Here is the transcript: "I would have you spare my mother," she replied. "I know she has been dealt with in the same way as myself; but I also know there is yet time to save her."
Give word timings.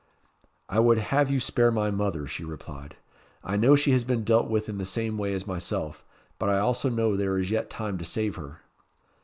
"I 0.67 0.79
would 0.79 0.97
have 0.97 1.29
you 1.29 1.39
spare 1.39 1.69
my 1.69 1.91
mother," 1.91 2.25
she 2.25 2.43
replied. 2.43 2.95
"I 3.43 3.55
know 3.55 3.75
she 3.75 3.91
has 3.91 4.03
been 4.03 4.23
dealt 4.23 4.47
with 4.49 4.67
in 4.67 4.79
the 4.79 4.83
same 4.83 5.15
way 5.15 5.31
as 5.35 5.45
myself; 5.45 6.03
but 6.39 6.49
I 6.49 6.57
also 6.57 6.89
know 6.89 7.15
there 7.15 7.37
is 7.37 7.51
yet 7.51 7.69
time 7.69 7.99
to 7.99 8.03
save 8.03 8.35
her." 8.35 8.61